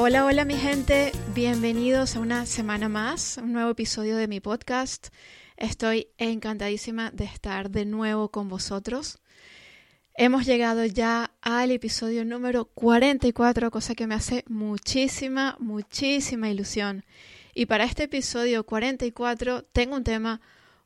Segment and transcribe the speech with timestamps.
[0.00, 5.08] Hola, hola mi gente, bienvenidos a una semana más, un nuevo episodio de mi podcast.
[5.56, 9.18] Estoy encantadísima de estar de nuevo con vosotros.
[10.14, 17.04] Hemos llegado ya al episodio número 44, cosa que me hace muchísima, muchísima ilusión.
[17.52, 20.40] Y para este episodio 44 tengo un tema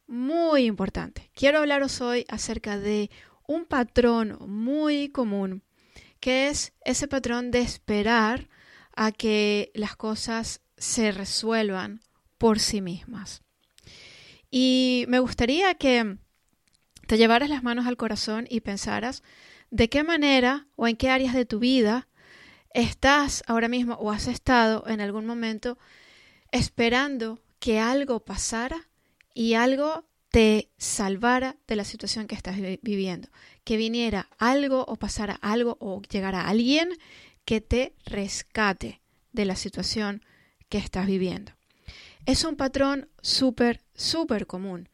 [0.06, 1.30] muy importante.
[1.34, 3.10] Quiero hablaros hoy acerca de
[3.46, 5.62] un patrón muy común,
[6.18, 8.48] que es ese patrón de esperar
[8.94, 12.00] a que las cosas se resuelvan
[12.38, 13.42] por sí mismas.
[14.50, 16.18] Y me gustaría que
[17.06, 19.22] te llevaras las manos al corazón y pensaras
[19.70, 22.08] de qué manera o en qué áreas de tu vida
[22.74, 25.78] estás ahora mismo o has estado en algún momento
[26.50, 28.88] esperando que algo pasara
[29.34, 33.28] y algo te salvara de la situación que estás viviendo,
[33.64, 36.88] que viniera algo o pasara algo o llegara alguien
[37.44, 39.00] que te rescate
[39.32, 40.22] de la situación
[40.68, 41.52] que estás viviendo.
[42.26, 44.88] Es un patrón súper, súper común.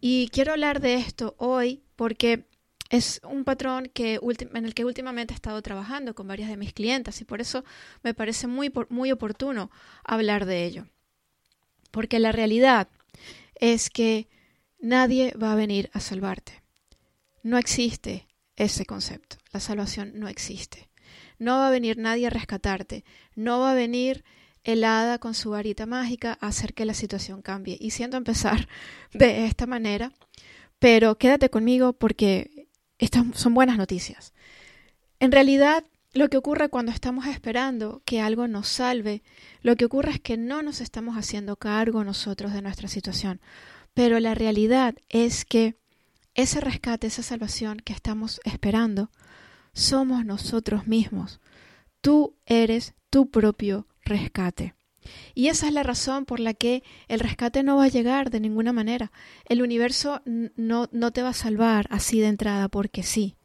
[0.00, 2.44] Y quiero hablar de esto hoy porque
[2.90, 6.74] es un patrón que en el que últimamente he estado trabajando con varias de mis
[6.74, 7.64] clientas y por eso
[8.02, 9.70] me parece muy, muy oportuno
[10.04, 10.86] hablar de ello.
[11.90, 12.88] Porque la realidad
[13.54, 14.28] es que
[14.80, 16.62] nadie va a venir a salvarte.
[17.42, 19.36] No existe ese concepto.
[19.52, 20.88] La salvación no existe.
[21.42, 23.04] No va a venir nadie a rescatarte.
[23.34, 24.22] No va a venir
[24.62, 27.76] el hada con su varita mágica a hacer que la situación cambie.
[27.80, 28.68] Y siento empezar
[29.12, 30.12] de esta manera,
[30.78, 34.32] pero quédate conmigo porque estas son buenas noticias.
[35.18, 39.24] En realidad, lo que ocurre cuando estamos esperando que algo nos salve,
[39.62, 43.40] lo que ocurre es que no nos estamos haciendo cargo nosotros de nuestra situación.
[43.94, 45.74] Pero la realidad es que
[46.34, 49.10] ese rescate, esa salvación que estamos esperando,
[49.72, 51.40] somos nosotros mismos.
[52.00, 54.74] Tú eres tu propio rescate.
[55.34, 58.40] Y esa es la razón por la que el rescate no va a llegar de
[58.40, 59.12] ninguna manera.
[59.46, 63.36] El universo no, no te va a salvar así de entrada porque sí.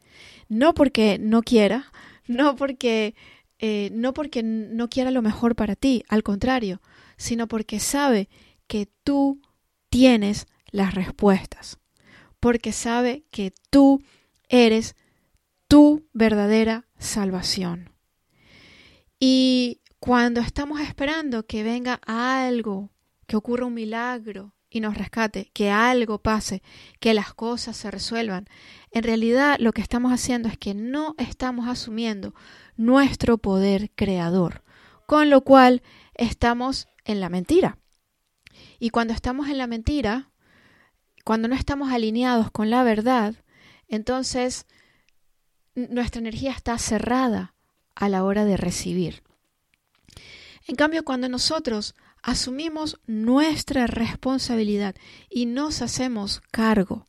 [0.48, 1.90] No porque no quiera,
[2.26, 3.14] no porque,
[3.58, 6.80] eh, no porque no quiera lo mejor para ti, al contrario,
[7.16, 8.28] sino porque sabe
[8.66, 9.40] que tú
[9.90, 11.78] tienes las respuestas,
[12.40, 14.02] porque sabe que tú
[14.48, 14.94] eres
[15.68, 17.92] tu verdadera salvación.
[19.20, 22.90] Y cuando estamos esperando que venga algo,
[23.26, 26.62] que ocurra un milagro y nos rescate, que algo pase,
[27.00, 28.48] que las cosas se resuelvan,
[28.90, 32.34] en realidad lo que estamos haciendo es que no estamos asumiendo
[32.76, 34.62] nuestro poder creador,
[35.06, 35.82] con lo cual
[36.14, 37.78] estamos en la mentira.
[38.78, 40.30] Y cuando estamos en la mentira,
[41.24, 43.34] cuando no estamos alineados con la verdad,
[43.88, 44.66] entonces
[45.90, 47.54] nuestra energía está cerrada
[47.94, 49.22] a la hora de recibir.
[50.66, 54.94] En cambio, cuando nosotros asumimos nuestra responsabilidad
[55.30, 57.06] y nos hacemos cargo,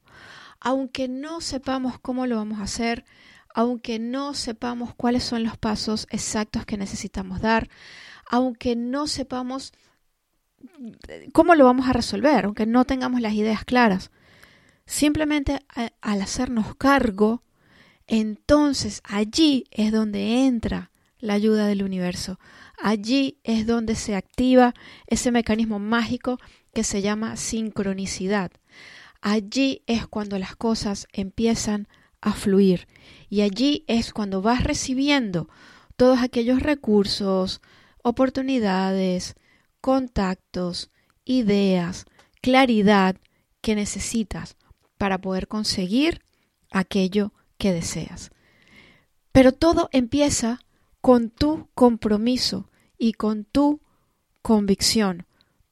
[0.60, 3.06] aunque no sepamos cómo lo vamos a hacer,
[3.54, 7.70] aunque no sepamos cuáles son los pasos exactos que necesitamos dar,
[8.30, 9.74] aunque no sepamos
[11.34, 14.12] cómo lo vamos a resolver, aunque no tengamos las ideas claras,
[14.86, 15.60] simplemente
[16.02, 17.44] al hacernos cargo,
[18.10, 22.40] entonces allí es donde entra la ayuda del universo.
[22.82, 24.74] Allí es donde se activa
[25.08, 26.40] ese mecanismo mágico
[26.74, 28.52] que se llama sincronicidad.
[29.22, 31.88] Allí es cuando las cosas empiezan
[32.20, 32.88] a fluir
[33.30, 35.48] y allí es cuando vas recibiendo
[35.96, 37.62] todos aquellos recursos,
[38.02, 39.36] oportunidades,
[39.82, 40.90] contactos,
[41.26, 42.06] ideas,
[42.42, 43.18] claridad
[43.62, 44.56] que necesitas
[44.98, 46.22] para poder conseguir
[46.72, 48.32] aquello que deseas.
[49.32, 50.60] Pero todo empieza
[51.02, 53.82] con tu compromiso y con tu
[54.42, 55.28] convicción.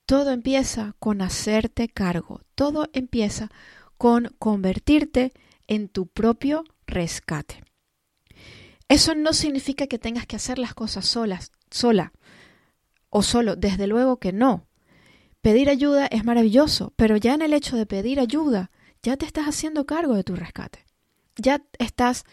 [0.06, 2.42] Todo empieza con hacerte cargo.
[2.54, 3.50] Todo empieza
[3.98, 5.34] con convertirte
[5.66, 7.64] en tu propio rescate.
[8.88, 12.14] Eso no significa que tengas que hacer las cosas solas, sola
[13.10, 14.68] o solo, desde luego que no.
[15.42, 19.46] Pedir ayuda es maravilloso, pero ya en el hecho de pedir ayuda, ya te estás
[19.46, 20.87] haciendo cargo de tu rescate
[21.38, 22.26] ya estás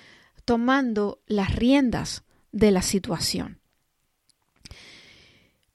[0.45, 3.61] tomando las riendas de la situación.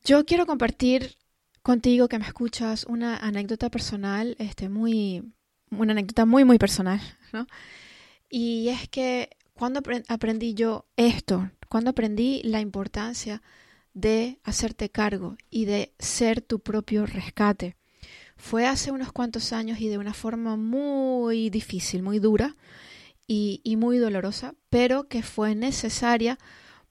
[0.04, 1.18] Yo quiero compartir
[1.62, 5.24] contigo que me escuchas una anécdota personal, este, muy,
[5.72, 7.02] una anécdota muy, muy personal,
[7.34, 7.48] ¿no?
[8.30, 13.42] Y es que cuando aprendí yo esto, cuando aprendí la importancia
[13.94, 17.75] de hacerte cargo y de ser tu propio rescate,
[18.38, 22.56] fue hace unos cuantos años y de una forma muy difícil, muy dura
[23.31, 26.40] y, muy dolorosa, pero que fue necesaria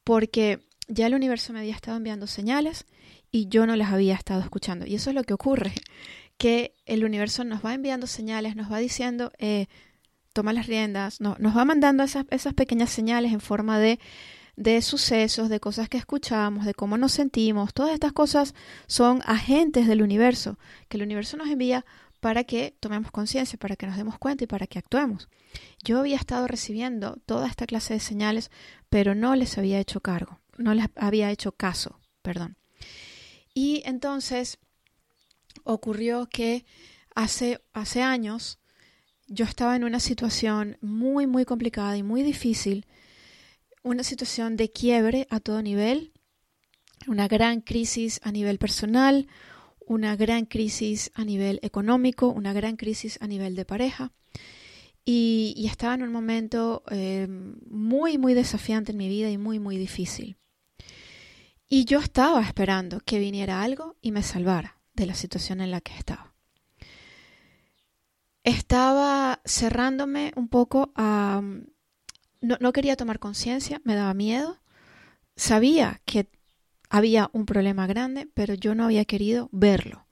[0.05, 2.87] porque ya el universo me había estado enviando señales
[3.33, 4.87] y yo no las había estado escuchando.
[4.87, 5.73] Y eso es lo que ocurre,
[6.39, 9.67] que el universo nos va enviando señales, nos va diciendo, eh,
[10.33, 13.99] toma las riendas, no, nos va mandando esas, esas pequeñas señales en forma de,
[14.55, 17.75] de sucesos, de cosas que escuchamos, de cómo nos sentimos.
[17.75, 18.55] Todas estas cosas
[18.87, 20.57] son agentes del universo,
[20.89, 21.85] que el universo nos envía
[22.21, 25.29] para que tomemos conciencia, para que nos demos cuenta y para que actuemos.
[25.85, 28.51] Yo había estado recibiendo toda esta clase de señales,
[28.89, 32.57] pero no les había hecho cargo, no les había hecho caso, perdón.
[33.55, 34.59] Y entonces
[35.65, 36.65] ocurrió que
[37.15, 38.59] hace, hace años
[39.27, 42.87] yo estaba en una situación muy, muy complicada y muy difícil,
[43.83, 46.13] una situación de quiebre a todo nivel,
[47.07, 49.29] una gran crisis a nivel personal,
[49.89, 54.13] una gran crisis a nivel económico, una gran crisis a nivel de pareja.
[55.05, 59.79] Y, estaba en un momento eh, muy, muy desafiante en mi vida y muy, muy
[59.79, 60.37] difícil.
[61.69, 65.81] Y yo estaba esperando que viniera algo y me salvara de la situación en la
[65.81, 66.35] que estaba.
[68.45, 71.43] Estaba cerrándome un poco a...
[72.41, 74.59] No quería tomar conciencia, me daba miedo.
[75.35, 76.29] Sabía que
[76.91, 80.07] había un problema grande, pero yo no había querido verlo.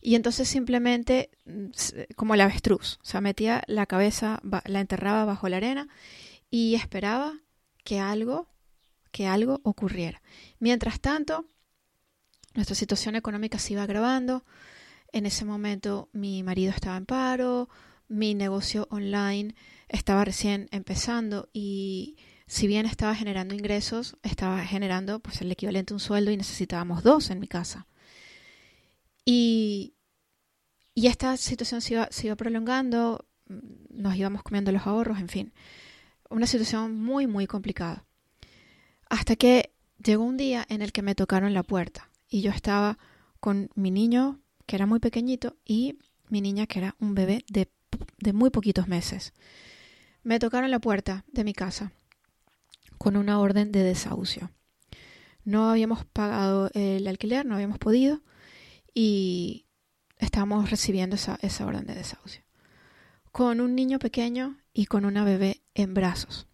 [0.00, 1.30] Y entonces simplemente,
[2.14, 5.88] como el avestruz, o sea, metía la cabeza, la enterraba bajo la arena
[6.50, 7.40] y esperaba
[7.82, 8.48] que algo
[9.16, 10.20] que algo ocurriera.
[10.58, 11.46] Mientras tanto,
[12.54, 14.44] nuestra situación económica se iba agravando.
[15.10, 17.70] En ese momento mi marido estaba en paro,
[18.08, 19.54] mi negocio online
[19.88, 25.96] estaba recién empezando y si bien estaba generando ingresos, estaba generando pues el equivalente a
[25.96, 27.86] un sueldo y necesitábamos dos en mi casa.
[29.24, 29.94] Y,
[30.94, 33.26] y esta situación se iba, se iba prolongando,
[33.90, 35.52] nos íbamos comiendo los ahorros, en fin.
[36.30, 38.04] Una situación muy, muy complicada.
[39.08, 39.72] Hasta que
[40.02, 42.98] llegó un día en el que me tocaron la puerta y yo estaba
[43.40, 45.98] con mi niño, que era muy pequeñito, y
[46.28, 47.68] mi niña, que era un bebé de,
[48.32, 49.32] muy poquitos meses.
[50.22, 51.92] Me tocaron la puerta de mi casa
[52.98, 54.50] con una orden de desahucio.
[55.44, 58.22] No habíamos pagado el alquiler, no habíamos podido
[58.92, 59.66] y
[60.18, 62.42] estábamos recibiendo esa, orden de desahucio.
[63.30, 66.48] Con un niño pequeño y con una bebé en brazos.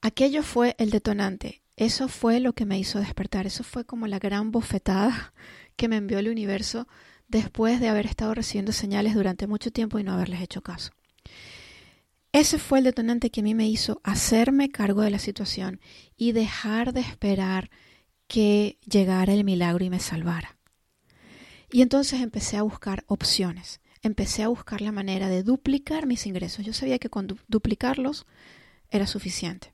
[0.00, 1.62] Aquello fue el detonante.
[1.76, 3.46] Eso fue lo que me hizo despertar.
[3.46, 5.32] Eso fue como la gran bofetada
[5.76, 6.86] que me envió el universo
[7.28, 10.92] después de haber estado recibiendo señales durante mucho tiempo y no haberles hecho caso.
[12.32, 15.80] Ese fue el detonante que a mí me hizo hacerme cargo de la situación
[16.16, 17.70] y dejar de esperar
[18.26, 20.58] que llegara el milagro y me salvara.
[21.70, 23.80] Y entonces empecé a buscar opciones.
[24.02, 26.64] Empecé a buscar la manera de duplicar mis ingresos.
[26.64, 28.26] Yo sabía que con duplicarlos
[28.90, 29.72] era suficiente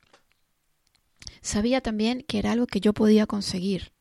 [1.45, 3.93] sabía también que era algo que yo podía conseguir,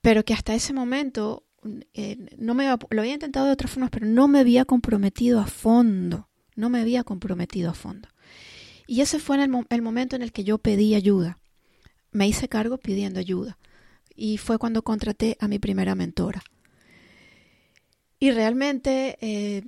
[0.00, 1.46] pero que hasta ese momento
[1.92, 5.46] eh, no me lo había intentado de otras formas, pero no me había comprometido a
[5.46, 6.29] fondo,
[6.60, 8.08] no me había comprometido a fondo.
[8.86, 11.38] Y ese fue el, momento en el que yo pedí ayuda.
[12.10, 13.58] Me hice cargo pidiendo ayuda.
[14.14, 16.42] Y fue cuando contraté a mi primera mentora.
[18.18, 19.62] Y realmente eh,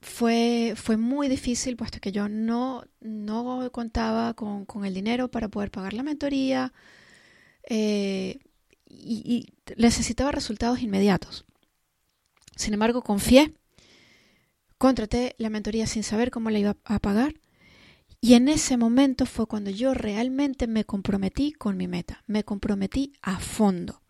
[0.00, 5.70] fue, fue muy difícil puesto que yo no, no contaba con, el dinero para poder
[5.70, 6.72] pagar la mentoría
[7.68, 8.40] eh,
[8.88, 9.46] y,
[9.76, 11.44] necesitaba resultados inmediatos.
[12.56, 13.54] Sin embargo, confié,
[14.82, 17.34] contraté la mentoría sin saber cómo la iba a pagar
[18.20, 23.12] y en ese momento fue cuando yo realmente me comprometí con mi meta, me comprometí
[23.22, 24.02] a fondo.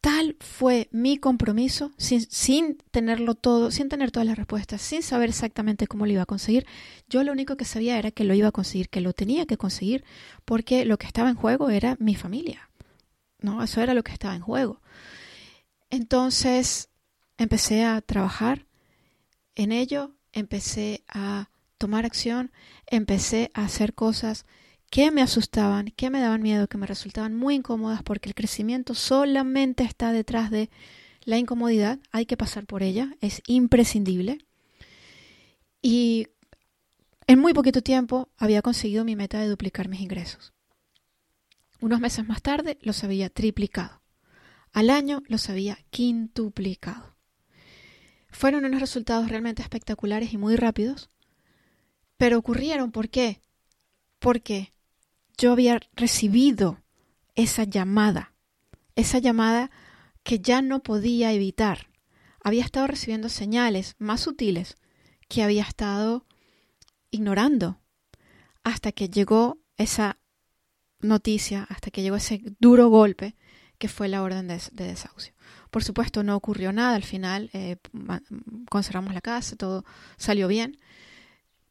[0.00, 5.86] Tal fue mi compromiso, sin, tenerlo todo, sin tener todas las respuestas, sin saber exactamente
[5.86, 6.66] cómo lo iba a conseguir.
[7.08, 9.56] Yo lo único que sabía era que lo iba a conseguir, que lo tenía que
[9.56, 10.04] conseguir,
[10.44, 12.68] porque lo que estaba en juego era mi familia.
[13.38, 13.62] ¿no?
[13.62, 14.80] Eso era lo que estaba en juego.
[15.88, 16.88] Entonces
[17.38, 18.66] empecé a trabajar
[19.54, 22.52] en ello, empecé a tomar acción,
[22.86, 24.46] empecé a hacer cosas
[24.90, 28.94] que me asustaban, que me daban miedo, que me resultaban muy incómodas porque el crecimiento
[28.94, 30.70] solamente está detrás de
[31.24, 34.38] la incomodidad, hay que pasar por ella, es imprescindible.
[35.82, 36.28] Y
[37.26, 40.52] en muy poquito tiempo había conseguido mi meta de duplicar mis ingresos.
[41.80, 44.00] Unos meses más tarde los había triplicado.
[44.72, 47.13] al año los había quintuplicado.
[48.34, 51.08] Fueron unos resultados realmente espectaculares y muy rápidos,
[52.16, 53.40] pero ocurrieron ¿por qué?
[54.18, 54.72] Porque
[55.38, 56.82] yo había recibido
[57.36, 58.34] esa llamada,
[58.96, 59.70] esa llamada
[60.24, 61.86] que ya no podía evitar.
[62.42, 64.76] Había estado recibiendo señales más sutiles
[65.28, 66.26] que había estado
[67.12, 67.78] ignorando
[68.64, 70.18] hasta que llegó esa
[70.98, 73.36] noticia, hasta que llegó ese duro golpe
[73.78, 75.33] que fue la orden de, desahucio.
[75.74, 77.78] Por supuesto, no ocurrió nada al final, eh,
[78.70, 79.84] conservamos la casa, todo
[80.16, 80.78] salió bien,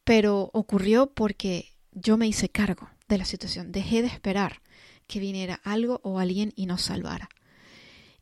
[0.04, 4.60] pero ocurrió porque yo me hice cargo de la situación, dejé de esperar
[5.06, 7.30] que viniera algo o alguien y nos salvara.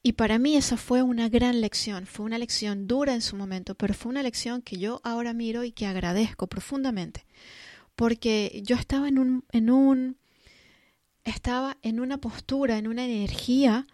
[0.05, 3.75] Y para mí esa fue una gran lección, fue una lección dura en su momento,
[3.75, 7.27] pero fue una lección que yo ahora miro y que agradezco profundamente,
[7.97, 10.17] porque yo estaba en un, en un,
[11.25, 13.89] estaba en una postura, en una energía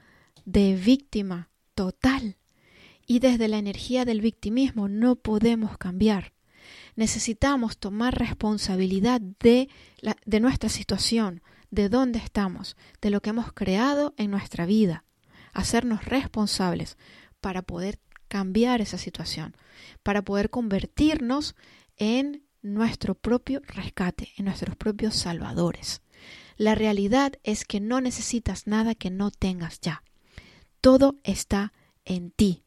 [0.44, 2.36] de víctima total.
[3.06, 6.32] Y desde la energía del victimismo no podemos cambiar.
[6.96, 9.68] Necesitamos tomar responsabilidad de,
[10.26, 15.04] de nuestra situación, de dónde estamos, de lo que hemos creado en nuestra vida
[15.52, 16.98] hacernos responsables
[17.40, 19.56] para poder cambiar esa situación,
[20.02, 21.54] para poder convertirnos
[21.96, 26.02] en nuestro propio rescate, en nuestros propios salvadores.
[26.56, 30.02] La realidad es que no necesitas nada que no tengas ya.
[30.80, 31.72] Todo está
[32.04, 32.62] en ti,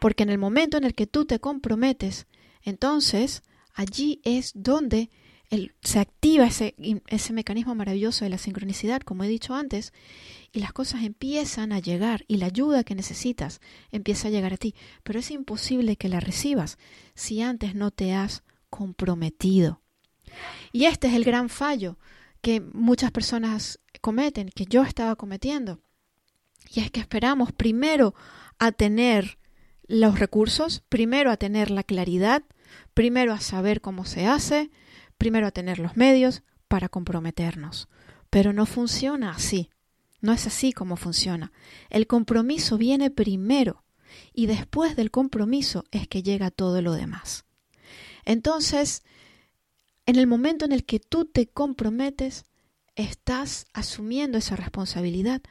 [0.00, 2.26] porque en el momento en el que tú te comprometes,
[2.62, 3.42] entonces
[3.74, 5.10] allí es donde
[5.82, 6.74] se activa ese,
[7.06, 9.92] ese mecanismo maravilloso de la sincronicidad, como he dicho antes,
[10.52, 14.56] y las cosas empiezan a llegar y la ayuda que necesitas empieza a llegar a
[14.56, 14.74] ti.
[15.02, 16.78] Pero es imposible que la recibas
[17.14, 19.80] si antes no te has comprometido.
[20.72, 21.98] Y este es el gran fallo
[22.40, 25.80] que muchas personas cometen, que yo estaba cometiendo.
[26.72, 28.14] Y es que esperamos primero
[28.58, 29.38] a tener
[29.86, 32.42] los recursos, primero a tener la claridad,
[32.94, 34.70] primero a saber cómo se hace,
[35.18, 37.88] primero a tener los medios para comprometernos.
[38.30, 39.70] Pero no funciona así.
[40.20, 41.52] No es así como funciona.
[41.90, 43.84] El compromiso viene primero
[44.32, 47.44] y después del compromiso es que llega todo lo demás.
[48.24, 49.02] Entonces,
[50.06, 52.44] en el momento en el que tú te comprometes,
[52.96, 55.42] estás asumiendo esa responsabilidad,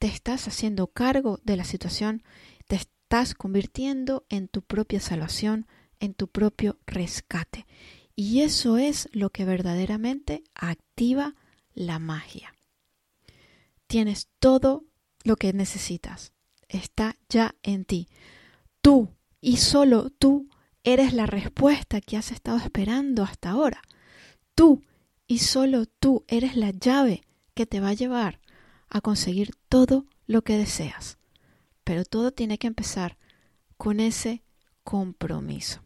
[0.00, 2.22] te estás haciendo cargo de la situación,
[2.66, 5.66] te estás convirtiendo en tu propia salvación,
[6.00, 7.66] en tu propio rescate.
[8.16, 11.34] Y eso es lo que verdaderamente activa
[11.74, 12.54] la magia.
[13.86, 14.86] Tienes todo
[15.22, 16.32] lo que necesitas.
[16.68, 18.08] Está ya en ti.
[18.80, 19.10] Tú
[19.42, 20.48] y solo tú
[20.82, 23.82] eres la respuesta que has estado esperando hasta ahora.
[24.54, 24.82] Tú
[25.26, 28.40] y solo tú eres la llave que te va a llevar
[28.90, 31.18] a conseguir todo lo que deseas.
[31.84, 33.16] Pero todo tiene que empezar
[33.76, 34.42] con ese
[34.84, 35.82] compromiso.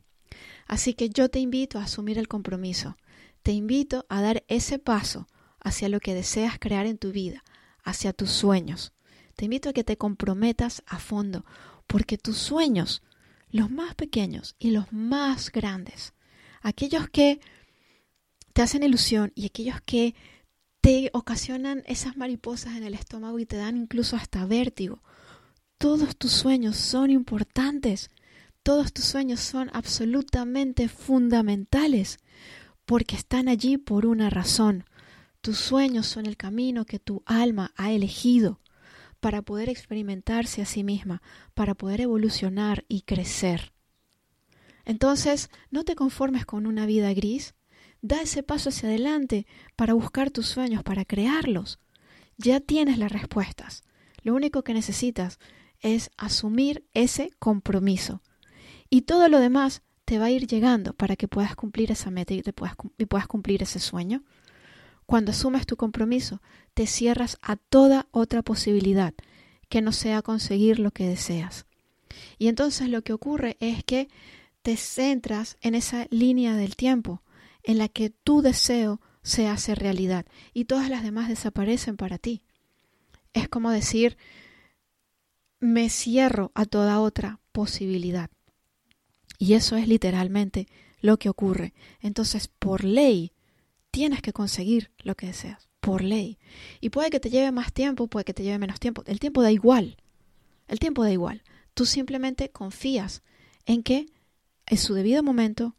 [0.66, 2.96] Así que yo te invito a asumir el compromiso,
[3.42, 5.28] te invito a dar ese paso
[5.60, 7.44] hacia lo que deseas crear en tu vida,
[7.84, 8.92] hacia tus sueños.
[9.36, 11.44] Te invito a que te comprometas a fondo,
[11.86, 13.02] porque tus sueños,
[13.50, 16.14] los más pequeños y los más grandes,
[16.62, 17.40] aquellos que
[18.52, 20.14] te hacen ilusión y aquellos que
[20.84, 25.02] te ocasionan esas mariposas en el estómago y te dan incluso hasta vértigo,
[25.78, 28.10] todos tus sueños son importantes
[28.64, 32.18] todos tus sueños son absolutamente fundamentales
[32.86, 34.84] porque están allí por una razón.
[35.42, 38.60] Tus sueños son el camino que tu alma ha elegido
[39.20, 41.20] para poder experimentarse a sí misma,
[41.52, 43.74] para poder evolucionar y crecer.
[44.86, 47.54] Entonces, no te conformes con una vida gris,
[48.04, 49.46] da ese paso hacia adelante
[49.76, 51.78] para buscar tus sueños, para crearlos.
[52.36, 53.82] Ya tienes las respuestas.
[54.22, 55.38] Lo único que necesitas
[55.80, 58.20] es asumir ese compromiso
[58.90, 62.34] y todo lo demás te va a ir llegando para que puedas cumplir esa meta
[62.34, 64.22] y, puedas, y puedas cumplir ese sueño.
[65.06, 66.42] Cuando asumes tu compromiso,
[66.74, 69.14] te cierras a toda otra posibilidad
[69.70, 71.64] que no sea conseguir lo que deseas.
[72.36, 74.08] Y entonces lo que ocurre es que
[74.60, 77.22] te centras en esa línea del tiempo
[77.64, 82.44] en la que tu deseo se hace realidad y todas las demás desaparecen para ti.
[83.32, 84.16] Es como decir,
[85.58, 88.30] me cierro a toda otra posibilidad.
[89.38, 90.68] Y eso es literalmente
[91.00, 91.74] lo que ocurre.
[92.00, 93.32] Entonces, por ley,
[93.90, 96.38] tienes que conseguir lo que deseas, por ley.
[96.80, 99.02] Y puede que te lleve más tiempo, puede que te lleve menos tiempo.
[99.06, 99.96] El tiempo da igual.
[100.68, 101.42] El tiempo da igual.
[101.72, 103.22] Tú simplemente confías
[103.66, 104.06] en que
[104.66, 105.76] en su debido momento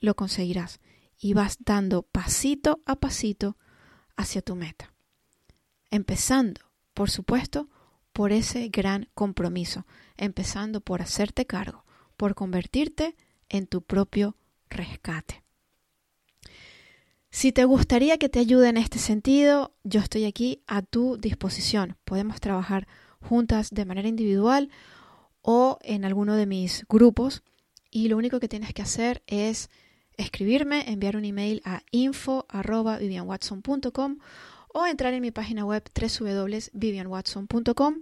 [0.00, 0.80] lo conseguirás
[1.18, 3.56] y vas dando pasito a pasito
[4.16, 4.92] hacia tu meta.
[5.90, 6.60] Empezando,
[6.94, 7.68] por supuesto,
[8.12, 11.84] por ese gran compromiso, empezando por hacerte cargo,
[12.16, 13.16] por convertirte
[13.48, 14.36] en tu propio
[14.68, 15.42] rescate.
[17.30, 21.96] Si te gustaría que te ayude en este sentido, yo estoy aquí a tu disposición.
[22.04, 22.88] Podemos trabajar
[23.20, 24.70] juntas de manera individual
[25.42, 27.42] o en alguno de mis grupos
[27.90, 29.70] y lo único que tienes que hacer es
[30.18, 34.18] escribirme, enviar un email a info.vivianwatson.com
[34.74, 37.94] o entrar en mi página web www.vivianwatson.com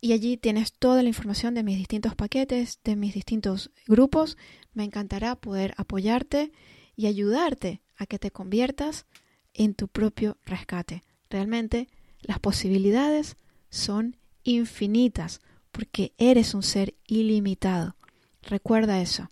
[0.00, 4.36] y allí tienes toda la información de mis distintos paquetes, de mis distintos grupos.
[4.74, 6.52] Me encantará poder apoyarte
[6.96, 9.06] y ayudarte a que te conviertas
[9.54, 11.02] en tu propio rescate.
[11.30, 11.88] Realmente
[12.20, 13.36] las posibilidades
[13.70, 15.40] son infinitas
[15.72, 17.96] porque eres un ser ilimitado.
[18.42, 19.30] Recuerda eso.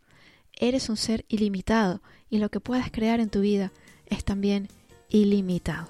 [0.56, 3.72] Eres un ser ilimitado y lo que puedas crear en tu vida
[4.06, 4.68] es también
[5.08, 5.88] ilimitado.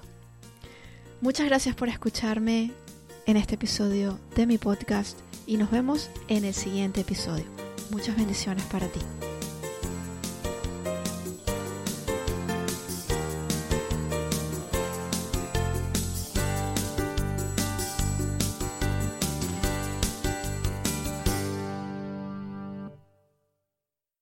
[1.21, 2.71] Muchas gracias por escucharme
[3.25, 7.45] en este episodio de mi podcast y nos vemos en el siguiente episodio.
[7.91, 8.99] Muchas bendiciones para ti.